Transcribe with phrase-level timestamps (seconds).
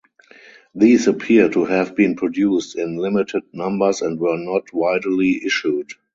[0.73, 5.91] These appear to have been produced in limited numbers and were not widely issued.